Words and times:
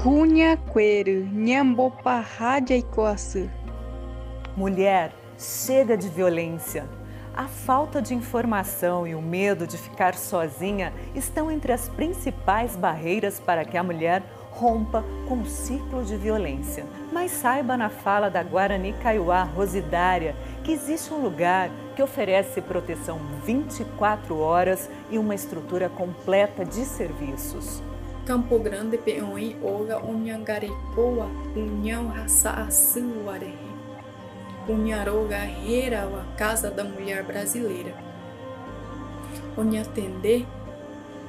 Cunha 0.00 0.56
Queiro, 0.56 1.26
Nhambopa 1.26 2.20
Rádia 2.20 2.76
Icoaçu. 2.76 3.50
Mulher, 4.56 5.12
chega 5.36 5.96
de 5.96 6.08
violência. 6.08 6.88
A 7.36 7.46
falta 7.48 8.00
de 8.00 8.14
informação 8.14 9.08
e 9.08 9.16
o 9.16 9.20
medo 9.20 9.66
de 9.66 9.76
ficar 9.76 10.14
sozinha 10.14 10.92
estão 11.16 11.50
entre 11.50 11.72
as 11.72 11.88
principais 11.88 12.76
barreiras 12.76 13.40
para 13.40 13.64
que 13.64 13.76
a 13.76 13.82
mulher 13.82 14.22
rompa 14.52 15.04
com 15.26 15.40
o 15.40 15.46
ciclo 15.46 16.04
de 16.04 16.16
violência. 16.16 16.86
Mas 17.12 17.32
saiba 17.32 17.76
na 17.76 17.88
fala 17.88 18.30
da 18.30 18.44
Guarani 18.44 18.92
Kaiowá 19.02 19.42
Rosidária 19.42 20.36
que 20.62 20.70
existe 20.70 21.12
um 21.12 21.20
lugar 21.20 21.70
que 21.96 22.02
oferece 22.04 22.60
proteção 22.60 23.18
24 23.44 24.38
horas 24.38 24.88
e 25.10 25.18
uma 25.18 25.34
estrutura 25.34 25.88
completa 25.88 26.64
de 26.64 26.84
serviços. 26.84 27.82
Campo 28.28 28.58
Grande 28.58 28.98
Peões 28.98 29.56
Oga 29.64 30.04
Unhangarecoa 30.04 31.30
União 31.56 32.08
Raça 32.08 32.50
Assuarehe 32.50 33.72
Unharoga 34.68 35.46
Herawa 35.46 36.26
Casa 36.36 36.70
da 36.70 36.84
Mulher 36.84 37.24
Brasileira. 37.24 37.94
Unhatende 39.56 40.44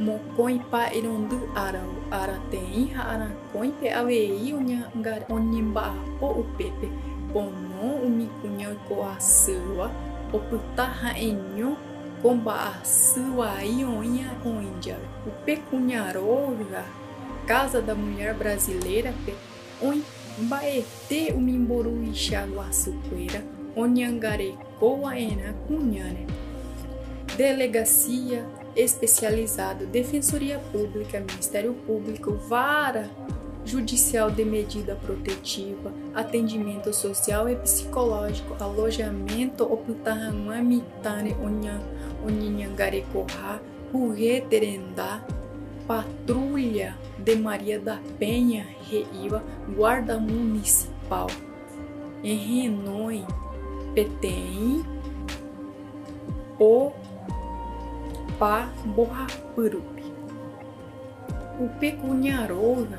Mocõe 0.00 0.58
pa 0.66 0.90
irondu 0.90 1.38
arau 1.54 1.94
aratem 2.10 2.90
aracõe 2.98 3.70
pe 3.78 3.92
avei 3.94 4.50
unhangar 4.50 5.30
onimba 5.30 5.94
po 6.18 6.42
upepe 6.42 6.90
pono 7.30 8.02
umicunha 8.02 8.74
coaçua 8.88 9.92
oputaha 10.32 11.14
enyo 11.14 11.76
comba 12.22 12.84
sua 12.84 13.64
ionha 13.64 14.36
onja 14.44 14.98
o 15.26 15.30
pecunharoga 15.44 16.84
Casa 17.46 17.80
da 17.80 17.94
Mulher 17.94 18.34
Brasileira 18.34 19.14
baete 20.38 21.32
o 21.32 21.40
mimboru 21.40 22.02
ixaguaçuqueira 22.04 23.42
onhangare 23.74 24.54
coaena 24.78 25.54
cunhane 25.66 26.26
Delegacia 27.36 28.44
especializada 28.76 29.86
Defensoria 29.86 30.58
Pública, 30.70 31.20
Ministério 31.20 31.72
Público, 31.86 32.32
Vara 32.48 33.08
judicial 33.70 34.32
de 34.32 34.44
medida 34.44 34.96
protetiva, 34.96 35.92
atendimento 36.12 36.92
social 36.92 37.48
e 37.48 37.54
psicológico, 37.54 38.56
alojamento 38.58 39.62
oputahamitane 39.62 41.36
onyangarekoha, 42.26 43.60
Terendá, 44.48 45.24
patrulha 45.86 46.96
de 47.16 47.36
Maria 47.36 47.78
da 47.78 48.00
Penha, 48.18 48.66
Reiva, 48.88 49.42
guarda 49.76 50.18
municipal, 50.18 51.28
em 52.24 52.62
Renoi, 52.62 53.24
Petem, 53.94 54.84
o 56.58 56.90
Pa 58.36 58.68
Borrapurupi. 58.84 60.00
O 61.60 61.68
Pecunharoga 61.78 62.98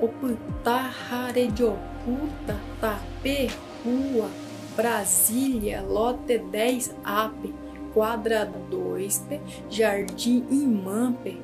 Oputaharedioputa, 0.00 2.58
Tape, 2.80 3.50
Rua, 3.84 4.30
Brasília, 4.74 5.82
Lote 5.82 6.38
10 6.38 6.96
AP, 7.04 7.52
Quadra 7.92 8.50
2 8.70 9.26
Jardim 9.68 10.46
Imampe, 10.50 11.38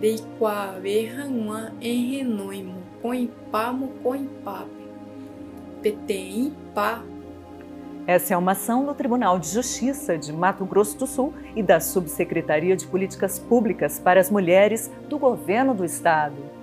Deiquaverranua, 0.00 1.72
Enrenoimo, 1.80 2.82
Coimpá, 3.02 3.70
Mucoimpape, 3.72 4.70
PTI, 5.82 6.54
Pá, 6.74 7.02
essa 8.06 8.34
é 8.34 8.36
uma 8.36 8.52
ação 8.52 8.86
do 8.86 8.94
Tribunal 8.94 9.36
de 9.36 9.48
Justiça 9.48 10.16
de 10.16 10.32
Mato 10.32 10.64
Grosso 10.64 10.96
do 10.96 11.08
Sul 11.08 11.34
e 11.56 11.62
da 11.62 11.80
Subsecretaria 11.80 12.76
de 12.76 12.86
Políticas 12.86 13.36
Públicas 13.36 13.98
para 13.98 14.20
as 14.20 14.30
Mulheres 14.30 14.88
do 15.08 15.18
Governo 15.18 15.74
do 15.74 15.84
Estado. 15.84 16.55